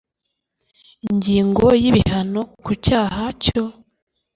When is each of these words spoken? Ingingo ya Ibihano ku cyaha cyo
Ingingo 1.07 1.65
ya 1.81 1.85
Ibihano 1.91 2.41
ku 2.63 2.71
cyaha 2.85 3.25
cyo 3.43 3.63